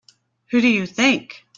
[0.47, 1.45] Who do you think?